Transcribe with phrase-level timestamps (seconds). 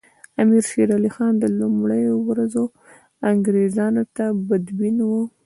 [0.41, 2.63] امیر شېر علي خان له لومړیو ورځو
[3.31, 5.23] انګریزانو ته بدبین وو.